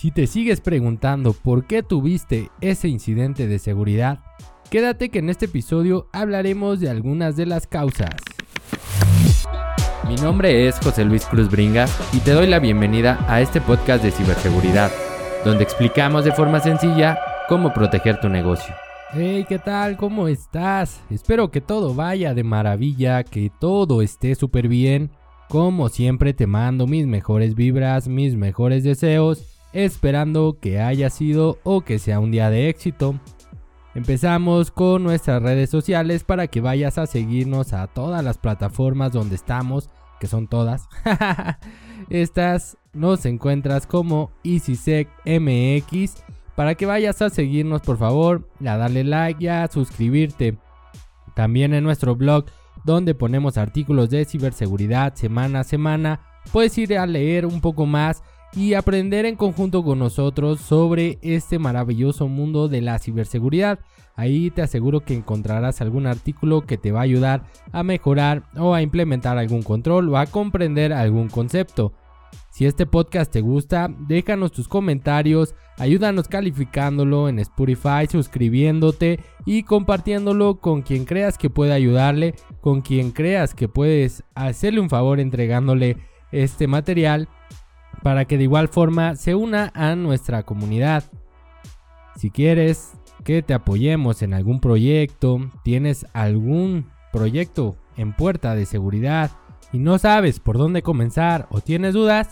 [0.00, 4.20] Si te sigues preguntando por qué tuviste ese incidente de seguridad,
[4.70, 8.16] quédate que en este episodio hablaremos de algunas de las causas.
[10.08, 11.84] Mi nombre es José Luis Cruz Bringa
[12.14, 14.90] y te doy la bienvenida a este podcast de ciberseguridad,
[15.44, 18.74] donde explicamos de forma sencilla cómo proteger tu negocio.
[19.12, 19.98] Hey, ¿qué tal?
[19.98, 21.02] ¿Cómo estás?
[21.10, 25.10] Espero que todo vaya de maravilla, que todo esté súper bien.
[25.50, 31.82] Como siempre te mando mis mejores vibras, mis mejores deseos esperando que haya sido o
[31.82, 33.18] que sea un día de éxito.
[33.94, 39.34] Empezamos con nuestras redes sociales para que vayas a seguirnos a todas las plataformas donde
[39.34, 39.90] estamos,
[40.20, 40.88] que son todas.
[42.08, 49.42] Estas nos encuentras como EasySecMX para que vayas a seguirnos por favor, a darle like
[49.42, 50.58] y a suscribirte.
[51.34, 52.46] También en nuestro blog
[52.84, 56.20] donde ponemos artículos de ciberseguridad semana a semana,
[56.52, 58.22] puedes ir a leer un poco más
[58.54, 63.78] y aprender en conjunto con nosotros sobre este maravilloso mundo de la ciberseguridad.
[64.16, 68.74] Ahí te aseguro que encontrarás algún artículo que te va a ayudar a mejorar o
[68.74, 71.92] a implementar algún control o a comprender algún concepto.
[72.50, 80.60] Si este podcast te gusta, déjanos tus comentarios, ayúdanos calificándolo en Spotify, suscribiéndote y compartiéndolo
[80.60, 85.96] con quien creas que puede ayudarle, con quien creas que puedes hacerle un favor entregándole
[86.32, 87.28] este material
[88.02, 91.04] para que de igual forma se una a nuestra comunidad.
[92.16, 92.92] Si quieres
[93.24, 99.30] que te apoyemos en algún proyecto, tienes algún proyecto en puerta de seguridad
[99.72, 102.28] y no sabes por dónde comenzar o tienes dudas,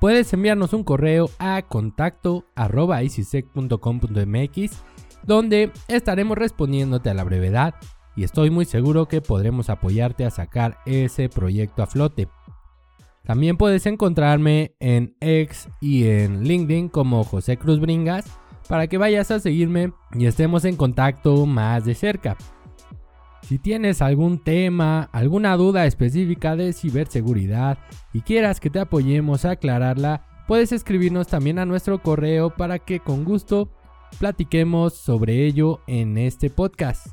[0.00, 2.44] puedes enviarnos un correo a contacto
[5.24, 7.74] donde estaremos respondiéndote a la brevedad
[8.14, 12.28] y estoy muy seguro que podremos apoyarte a sacar ese proyecto a flote.
[13.26, 18.24] También puedes encontrarme en X y en LinkedIn como José Cruz Bringas
[18.68, 22.36] para que vayas a seguirme y estemos en contacto más de cerca.
[23.42, 27.78] Si tienes algún tema, alguna duda específica de ciberseguridad
[28.12, 33.00] y quieras que te apoyemos a aclararla, puedes escribirnos también a nuestro correo para que
[33.00, 33.72] con gusto
[34.20, 37.08] platiquemos sobre ello en este podcast.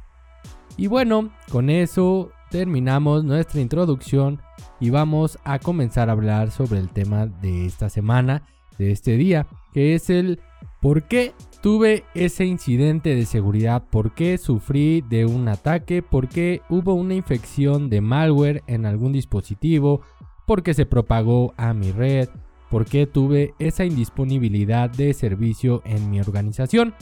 [0.77, 4.39] Y bueno, con eso terminamos nuestra introducción
[4.79, 8.43] y vamos a comenzar a hablar sobre el tema de esta semana,
[8.77, 10.39] de este día, que es el
[10.79, 11.33] por qué
[11.63, 17.15] tuve ese incidente de seguridad, por qué sufrí de un ataque, por qué hubo una
[17.15, 20.01] infección de malware en algún dispositivo,
[20.45, 22.29] por qué se propagó a mi red,
[22.69, 26.93] por qué tuve esa indisponibilidad de servicio en mi organización.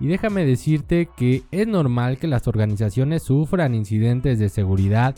[0.00, 5.16] Y déjame decirte que es normal que las organizaciones sufran incidentes de seguridad,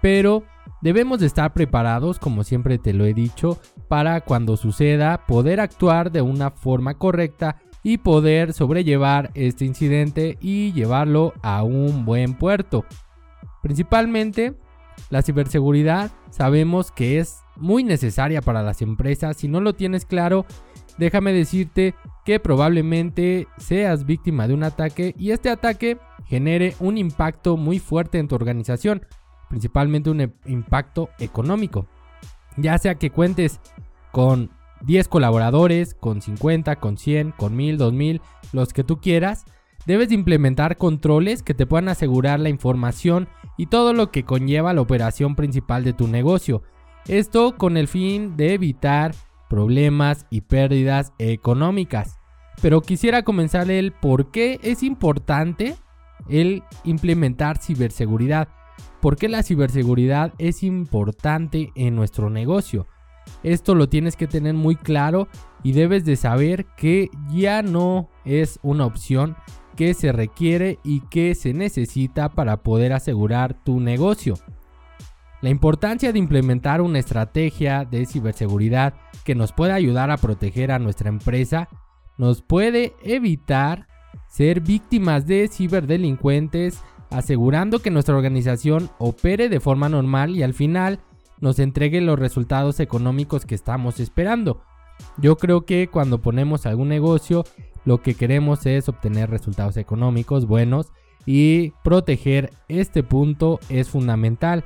[0.00, 0.44] pero
[0.80, 6.10] debemos de estar preparados, como siempre te lo he dicho, para cuando suceda poder actuar
[6.10, 12.84] de una forma correcta y poder sobrellevar este incidente y llevarlo a un buen puerto.
[13.62, 14.54] Principalmente,
[15.10, 19.36] la ciberseguridad sabemos que es muy necesaria para las empresas.
[19.36, 20.46] Si no lo tienes claro,
[20.98, 21.94] déjame decirte
[22.24, 28.18] que probablemente seas víctima de un ataque y este ataque genere un impacto muy fuerte
[28.18, 29.04] en tu organización,
[29.48, 31.86] principalmente un impacto económico.
[32.56, 33.60] Ya sea que cuentes
[34.12, 34.50] con
[34.82, 38.20] 10 colaboradores, con 50, con 100, con 1000, 2000,
[38.52, 39.44] los que tú quieras,
[39.86, 44.80] debes implementar controles que te puedan asegurar la información y todo lo que conlleva la
[44.80, 46.62] operación principal de tu negocio.
[47.06, 49.12] Esto con el fin de evitar
[49.52, 52.18] problemas y pérdidas económicas.
[52.62, 55.76] Pero quisiera comenzar el por qué es importante
[56.30, 58.48] el implementar ciberseguridad.
[59.02, 62.86] ¿Por qué la ciberseguridad es importante en nuestro negocio?
[63.42, 65.28] Esto lo tienes que tener muy claro
[65.62, 69.36] y debes de saber que ya no es una opción
[69.76, 74.36] que se requiere y que se necesita para poder asegurar tu negocio.
[75.42, 78.94] La importancia de implementar una estrategia de ciberseguridad
[79.24, 81.68] que nos pueda ayudar a proteger a nuestra empresa
[82.16, 83.88] nos puede evitar
[84.28, 86.80] ser víctimas de ciberdelincuentes,
[87.10, 91.00] asegurando que nuestra organización opere de forma normal y al final
[91.40, 94.62] nos entregue los resultados económicos que estamos esperando.
[95.18, 97.42] Yo creo que cuando ponemos algún negocio,
[97.84, 100.92] lo que queremos es obtener resultados económicos buenos
[101.26, 104.62] y proteger este punto es fundamental.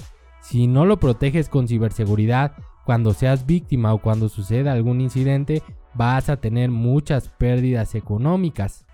[0.49, 2.53] Si no lo proteges con ciberseguridad,
[2.85, 5.61] cuando seas víctima o cuando suceda algún incidente,
[5.93, 8.87] vas a tener muchas pérdidas económicas.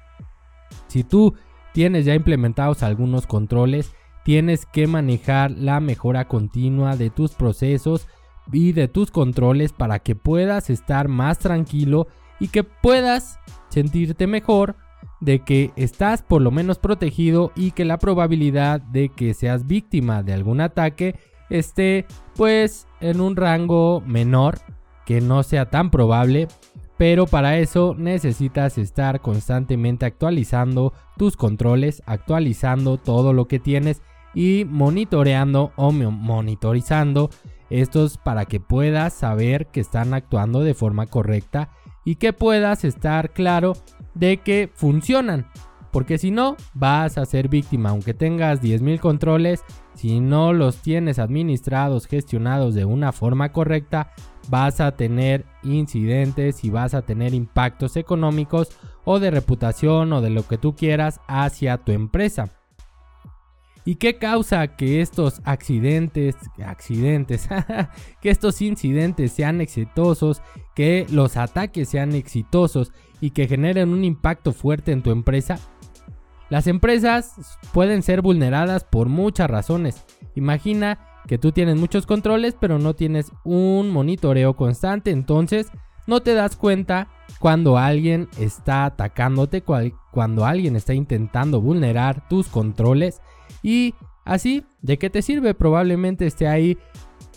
[0.87, 1.35] Si tú
[1.75, 3.93] tienes ya implementados algunos controles,
[4.25, 8.09] tienes que manejar la mejora continua de tus procesos
[8.51, 12.07] y de tus controles para que puedas estar más tranquilo
[12.41, 13.39] y que puedas
[13.69, 14.77] sentirte mejor
[15.21, 20.23] de que estás por lo menos protegido y que la probabilidad de que seas víctima
[20.23, 21.15] de algún ataque
[21.51, 22.07] esté
[22.37, 24.59] pues en un rango menor
[25.07, 26.49] que no sea tan probable
[27.03, 34.03] pero para eso necesitas estar constantemente actualizando tus controles, actualizando todo lo que tienes
[34.35, 37.29] y monitoreando o monitorizando
[37.71, 41.71] estos para que puedas saber que están actuando de forma correcta
[42.05, 43.73] y que puedas estar claro
[44.15, 45.49] de que funcionan.
[45.93, 47.91] Porque si no, vas a ser víctima.
[47.91, 49.63] Aunque tengas 10.000 controles,
[49.95, 54.13] si no los tienes administrados, gestionados de una forma correcta,
[54.49, 58.71] vas a tener incidentes y vas a tener impactos económicos
[59.05, 62.51] o de reputación o de lo que tú quieras hacia tu empresa.
[63.85, 67.49] ¿Y qué causa que estos accidentes, accidentes,
[68.23, 70.41] que estos incidentes sean exitosos,
[70.75, 75.59] que los ataques sean exitosos y que generen un impacto fuerte en tu empresa?
[76.53, 80.05] Las empresas pueden ser vulneradas por muchas razones.
[80.35, 85.73] Imagina que tú tienes muchos controles pero no tienes un monitoreo constante, entonces
[86.07, 87.09] no te das cuenta
[87.39, 93.23] cuando alguien está atacándote, cuando alguien está intentando vulnerar tus controles
[93.63, 93.95] y
[94.27, 95.55] así, ¿de qué te sirve?
[95.55, 96.77] Probablemente esté ahí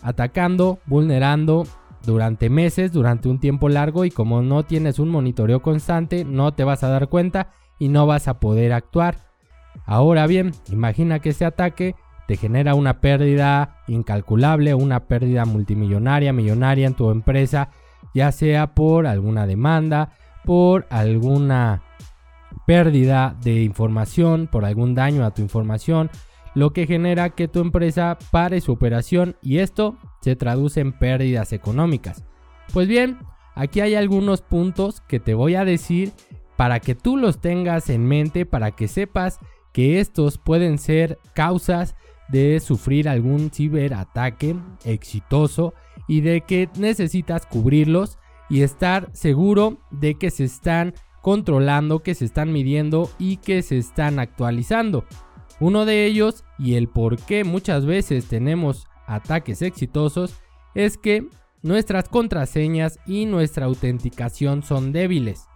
[0.01, 1.63] atacando, vulnerando
[2.05, 6.65] durante meses, durante un tiempo largo y como no tienes un monitoreo constante, no te
[6.65, 9.17] vas a dar cuenta y no vas a poder actuar.
[9.85, 11.95] Ahora bien, imagina que ese ataque
[12.27, 17.69] te genera una pérdida incalculable, una pérdida multimillonaria, millonaria en tu empresa,
[18.13, 20.11] ya sea por alguna demanda,
[20.43, 21.83] por alguna
[22.65, 26.09] pérdida de información, por algún daño a tu información,
[26.55, 31.53] lo que genera que tu empresa pare su operación y esto se traduce en pérdidas
[31.53, 32.23] económicas.
[32.73, 33.19] Pues bien,
[33.53, 36.13] aquí hay algunos puntos que te voy a decir
[36.57, 39.39] para que tú los tengas en mente, para que sepas
[39.73, 41.95] que estos pueden ser causas
[42.29, 45.73] de sufrir algún ciberataque exitoso
[46.07, 48.17] y de que necesitas cubrirlos
[48.49, 53.77] y estar seguro de que se están controlando, que se están midiendo y que se
[53.77, 55.05] están actualizando.
[55.59, 60.35] Uno de ellos y el por qué muchas veces tenemos ataques exitosos
[60.73, 61.27] es que
[61.63, 65.47] nuestras contraseñas y nuestra autenticación son débiles.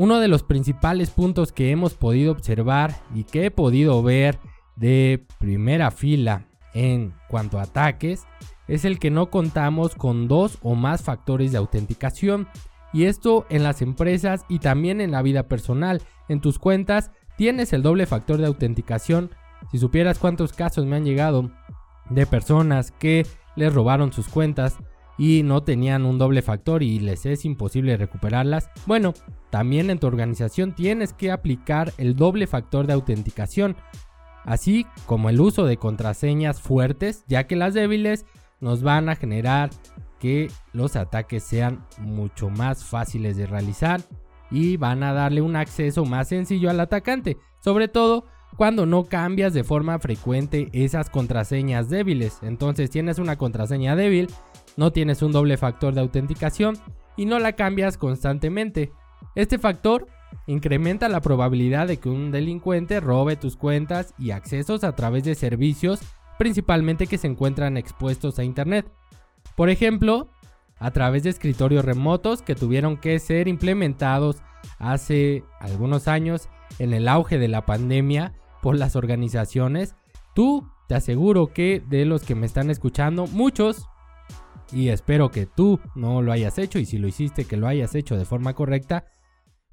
[0.00, 4.38] Uno de los principales puntos que hemos podido observar y que he podido ver
[4.74, 8.24] de primera fila en cuanto a ataques
[8.66, 12.48] es el que no contamos con dos o más factores de autenticación.
[12.94, 16.00] Y esto en las empresas y también en la vida personal.
[16.30, 19.32] En tus cuentas tienes el doble factor de autenticación.
[19.70, 21.50] Si supieras cuántos casos me han llegado
[22.08, 24.78] de personas que les robaron sus cuentas
[25.20, 29.14] y no tenían un doble factor y les es imposible recuperarlas, bueno,
[29.50, 33.76] también en tu organización tienes que aplicar el doble factor de autenticación
[34.44, 38.26] así como el uso de contraseñas fuertes, ya que las débiles
[38.60, 39.70] nos van a generar
[40.18, 44.00] que los ataques sean mucho más fáciles de realizar
[44.50, 48.26] y van a darle un acceso más sencillo al atacante, sobre todo
[48.56, 52.38] cuando no cambias de forma frecuente esas contraseñas débiles.
[52.42, 54.28] Entonces tienes una contraseña débil,
[54.76, 56.78] no tienes un doble factor de autenticación
[57.16, 58.92] y no la cambias constantemente.
[59.34, 60.06] Este factor
[60.46, 65.34] incrementa la probabilidad de que un delincuente robe tus cuentas y accesos a través de
[65.34, 66.00] servicios
[66.38, 68.90] principalmente que se encuentran expuestos a Internet.
[69.56, 70.30] Por ejemplo,
[70.78, 74.38] a través de escritorios remotos que tuvieron que ser implementados
[74.78, 76.48] hace algunos años
[76.78, 79.94] en el auge de la pandemia por las organizaciones.
[80.34, 83.86] Tú te aseguro que de los que me están escuchando, muchos,
[84.72, 87.94] y espero que tú no lo hayas hecho y si lo hiciste que lo hayas
[87.94, 89.06] hecho de forma correcta,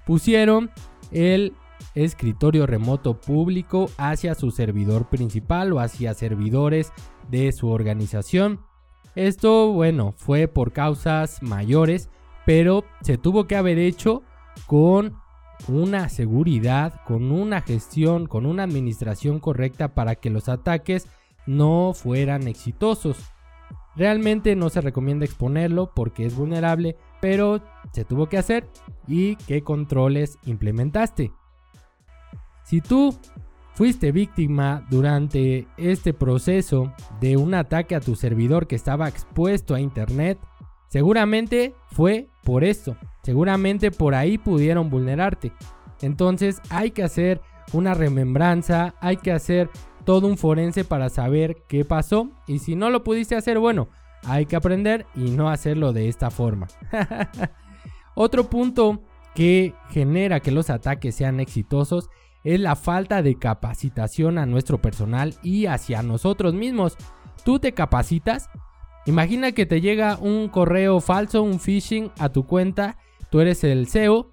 [0.06, 0.72] pusieron
[1.12, 1.54] el
[1.96, 6.92] escritorio remoto público hacia su servidor principal o hacia servidores
[7.30, 8.62] de su organización.
[9.16, 12.10] Esto, bueno, fue por causas mayores,
[12.46, 14.24] pero se tuvo que haber hecho
[14.68, 15.16] con
[15.68, 21.08] una seguridad, con una gestión, con una administración correcta para que los ataques
[21.48, 23.18] no fueran exitosos.
[23.98, 27.62] Realmente no se recomienda exponerlo porque es vulnerable, pero
[27.92, 28.70] se tuvo que hacer
[29.08, 31.32] y qué controles implementaste.
[32.64, 33.18] Si tú
[33.74, 39.80] fuiste víctima durante este proceso de un ataque a tu servidor que estaba expuesto a
[39.80, 40.38] internet,
[40.90, 45.54] seguramente fue por esto, seguramente por ahí pudieron vulnerarte.
[46.02, 47.42] Entonces hay que hacer
[47.74, 49.70] una remembranza, hay que hacer
[50.08, 53.90] todo un forense para saber qué pasó y si no lo pudiste hacer, bueno,
[54.24, 56.68] hay que aprender y no hacerlo de esta forma.
[58.16, 59.02] Otro punto
[59.36, 62.10] que genera que los ataques sean exitosos
[62.46, 66.96] es la falta de capacitación a nuestro personal y hacia nosotros mismos.
[67.44, 68.50] ¿Tú te capacitas?
[69.08, 72.96] Imagina que te llega un correo falso, un phishing a tu cuenta,
[73.30, 74.32] tú eres el CEO,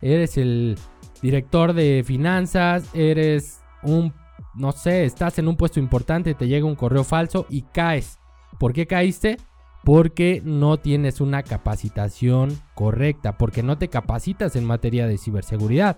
[0.00, 0.76] eres el
[1.22, 4.12] director de finanzas, eres un,
[4.54, 8.18] no sé, estás en un puesto importante, te llega un correo falso y caes.
[8.58, 9.38] ¿Por qué caíste?
[9.84, 15.96] Porque no tienes una capacitación correcta, porque no te capacitas en materia de ciberseguridad,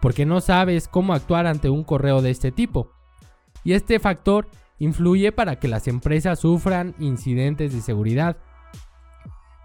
[0.00, 2.92] porque no sabes cómo actuar ante un correo de este tipo.
[3.62, 8.38] Y este factor influye para que las empresas sufran incidentes de seguridad.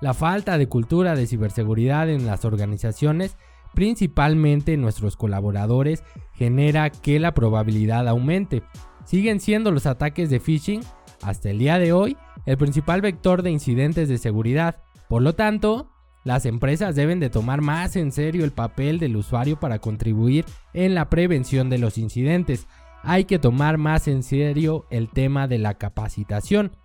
[0.02, 3.38] La falta de cultura de ciberseguridad en las organizaciones
[3.76, 6.04] principalmente nuestros colaboradores,
[6.34, 8.64] genera que la probabilidad aumente.
[9.06, 10.82] Siguen siendo los ataques de phishing,
[11.22, 14.78] hasta el día de hoy, el principal vector de incidentes de seguridad.
[15.08, 15.92] Por lo tanto,
[16.24, 20.96] las empresas deben de tomar más en serio el papel del usuario para contribuir en
[20.96, 22.68] la prevención de los incidentes.
[23.04, 26.76] Hay que tomar más en serio el tema de la capacitación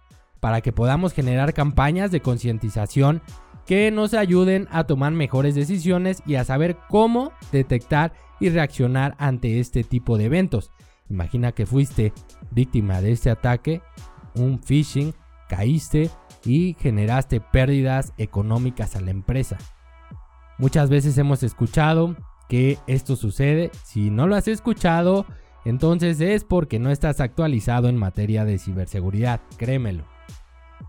[0.41, 3.23] para que podamos generar campañas de concientización
[3.67, 9.61] que nos ayuden a tomar mejores decisiones y a saber cómo detectar y reaccionar ante
[9.61, 10.73] este tipo de eventos.
[11.09, 12.13] Imagina que fuiste
[12.51, 13.83] víctima de este ataque,
[14.35, 15.13] un phishing,
[15.49, 16.11] caíste
[16.45, 19.59] y generaste pérdidas económicas a la empresa.
[20.59, 22.17] Muchas veces hemos escuchado
[22.49, 23.71] que esto sucede.
[23.85, 25.27] Si no lo has escuchado,
[25.65, 30.05] entonces es porque no estás actualizado en materia de ciberseguridad, créemelo.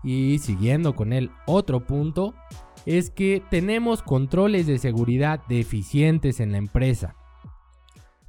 [0.02, 2.34] Y siguiendo con el otro punto,
[2.86, 7.14] es que tenemos controles de seguridad deficientes en la empresa.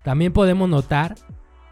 [0.03, 1.15] También podemos notar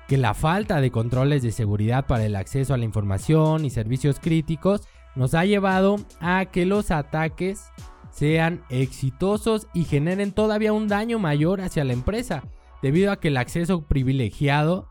[0.07, 4.19] que la falta de controles de seguridad para el acceso a la información y servicios
[4.19, 4.81] críticos
[5.15, 7.71] nos ha llevado a que los ataques
[8.11, 12.43] sean exitosos y generen todavía un daño mayor hacia la empresa,
[12.81, 14.89] debido a que el acceso privilegiado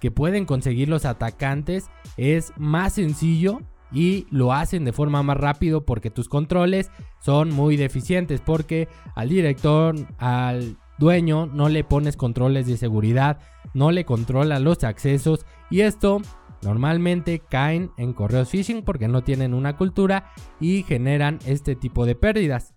[0.00, 3.60] que pueden conseguir los atacantes es más sencillo
[3.92, 9.28] y lo hacen de forma más rápido porque tus controles son muy deficientes porque al
[9.28, 13.38] director, al dueño no le pones controles de seguridad,
[13.74, 16.20] no le controla los accesos y esto
[16.62, 22.14] normalmente caen en correos phishing porque no tienen una cultura y generan este tipo de
[22.14, 22.74] pérdidas.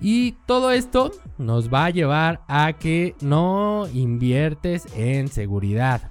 [0.00, 6.10] Y todo esto nos va a llevar a que no inviertes en seguridad.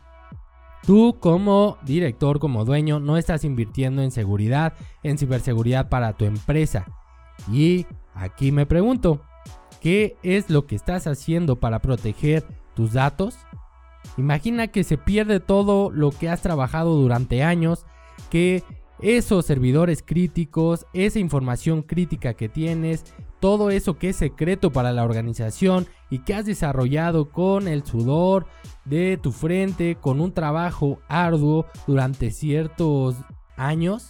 [0.85, 6.85] Tú como director, como dueño, no estás invirtiendo en seguridad, en ciberseguridad para tu empresa.
[7.51, 9.21] Y aquí me pregunto,
[9.81, 12.45] ¿qué es lo que estás haciendo para proteger
[12.75, 13.37] tus datos?
[14.17, 17.85] Imagina que se pierde todo lo que has trabajado durante años,
[18.29, 18.63] que
[19.01, 23.05] esos servidores críticos, esa información crítica que tienes,
[23.39, 28.47] todo eso que es secreto para la organización y que has desarrollado con el sudor
[28.85, 33.15] de tu frente, con un trabajo arduo durante ciertos
[33.55, 34.09] años,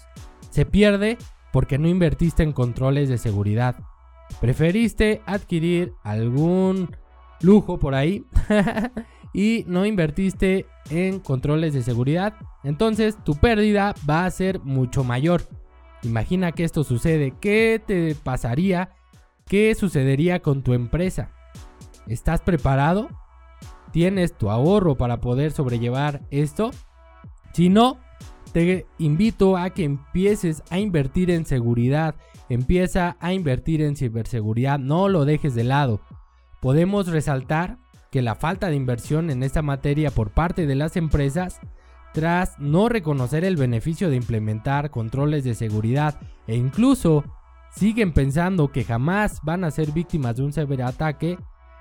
[0.50, 1.18] se pierde
[1.52, 3.76] porque no invertiste en controles de seguridad.
[4.40, 6.96] Preferiste adquirir algún
[7.42, 8.26] lujo por ahí
[9.34, 12.36] y no invertiste en controles de seguridad.
[12.64, 15.44] Entonces tu pérdida va a ser mucho mayor.
[16.04, 17.34] Imagina que esto sucede.
[17.42, 18.92] ¿Qué te pasaría
[19.50, 21.32] ¿Qué sucedería con tu empresa?
[22.08, 23.10] ¿Estás preparado?
[23.92, 26.70] ¿Tienes tu ahorro para poder sobrellevar esto?
[27.54, 27.98] Si no,
[28.54, 32.14] te invito a que empieces a invertir en seguridad.
[32.48, 34.78] Empieza a invertir en ciberseguridad.
[34.78, 36.02] No lo dejes de lado.
[36.62, 37.80] Podemos resaltar
[38.12, 41.60] que la falta de inversión en esta materia por parte de las empresas
[42.14, 47.24] tras no reconocer el beneficio de implementar controles de seguridad e incluso
[47.72, 51.38] siguen pensando que jamás van a ser víctimas de un ciberataque,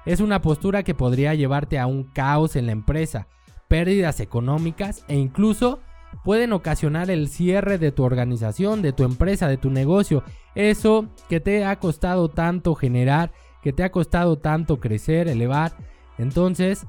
[0.06, 3.28] es una postura que podría llevarte a un caos en la empresa,
[3.68, 5.80] pérdidas económicas e incluso
[6.24, 10.22] pueden ocasionar el cierre de tu organización, de tu empresa, de tu negocio.
[10.54, 15.76] Eso que te ha costado tanto generar, que te ha costado tanto crecer, elevar.
[16.16, 16.86] Entonces,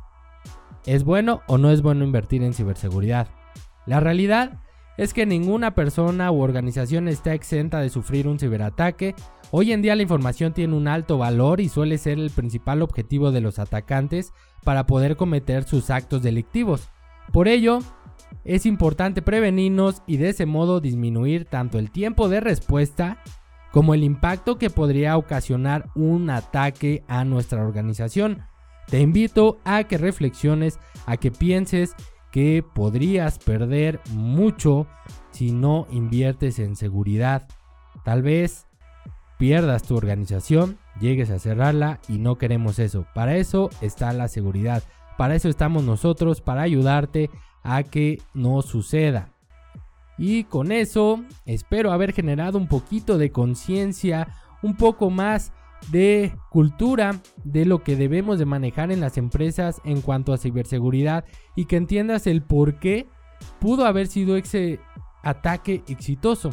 [0.85, 3.27] ¿es bueno o no es bueno invertir en ciberseguridad?
[3.85, 4.61] La realidad
[4.99, 9.15] es que ninguna persona u organización está exenta de sufrir un ciberataque.
[9.49, 13.31] Hoy en día la información tiene un alto valor y suele ser el principal objetivo
[13.31, 14.33] de los atacantes
[14.65, 16.89] para poder cometer sus actos delictivos.
[17.31, 17.79] Por ello,
[18.43, 23.23] es importante prevenirnos y de ese modo disminuir tanto el tiempo de respuesta
[23.71, 28.43] como el impacto que podría ocasionar un ataque a nuestra organización.
[28.87, 31.95] Te invito a que reflexiones, a que pienses
[32.31, 34.87] que podrías perder mucho
[35.31, 37.47] si no inviertes en seguridad.
[38.03, 38.67] Tal vez
[39.37, 43.05] pierdas tu organización llegues a cerrarla y no queremos eso.
[43.13, 44.83] Para eso está la seguridad.
[45.17, 47.29] Para eso estamos nosotros, para ayudarte
[47.63, 49.29] a que no suceda.
[50.17, 54.27] Y con eso espero haber generado un poquito de conciencia,
[54.61, 55.53] un poco más
[55.91, 61.25] de cultura de lo que debemos de manejar en las empresas en cuanto a ciberseguridad
[61.55, 63.07] y que entiendas el por qué
[63.59, 64.79] pudo haber sido ese
[65.23, 66.51] ataque exitoso.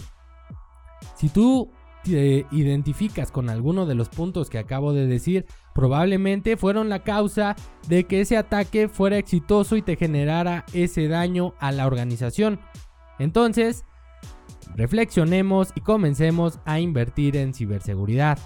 [1.17, 1.71] Si tú
[2.03, 7.57] te identificas con alguno de los puntos que acabo de decir, probablemente fueron la causa
[7.89, 12.61] de que ese ataque fuera exitoso y te generara ese daño a la organización.
[13.19, 13.85] Entonces,
[14.77, 18.39] reflexionemos y comencemos a invertir en ciberseguridad.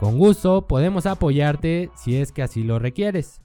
[0.00, 3.42] Con gusto podemos apoyarte si es que así lo requieres.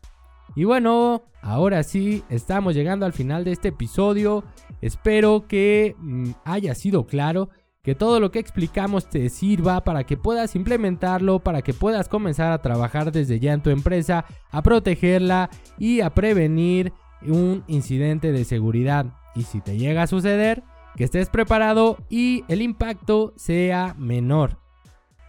[0.55, 4.45] Y bueno, ahora sí, estamos llegando al final de este episodio.
[4.79, 7.49] Espero que mm, haya sido claro,
[7.83, 12.53] que todo lo que explicamos te sirva para que puedas implementarlo, para que puedas comenzar
[12.53, 18.45] a trabajar desde ya en tu empresa, a protegerla y a prevenir un incidente de
[18.45, 19.07] seguridad.
[19.35, 20.63] Y si te llega a suceder,
[20.95, 24.64] que estés preparado y el impacto sea menor.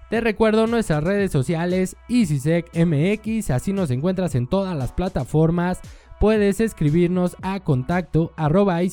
[0.09, 5.81] Te recuerdo nuestras redes sociales EasySecMX, así nos encuentras en todas las plataformas.
[6.21, 8.91] Puedes escribirnos a contacto arroba y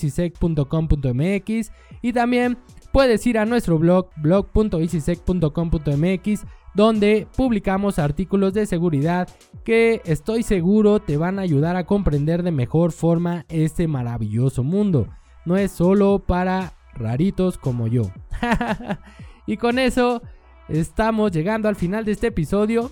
[2.14, 2.58] también
[2.92, 9.30] puedes ir a nuestro blog blog.easysec.com.mx donde publicamos artículos de seguridad
[9.64, 15.10] que estoy seguro te van a ayudar a comprender de mejor forma este maravilloso mundo.
[15.46, 18.12] No es solo para raritos como yo.
[19.46, 20.24] y con eso
[20.70, 22.92] estamos llegando al final de este episodio.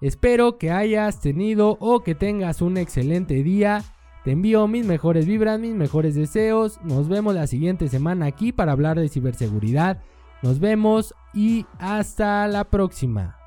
[0.00, 3.84] Espero que hayas tenido o que tengas un excelente día.
[4.24, 6.80] Te envío mis mejores vibras, mis mejores deseos.
[6.82, 10.02] Nos vemos la siguiente semana aquí para hablar de ciberseguridad.
[10.42, 13.41] Nos vemos y hasta la próxima.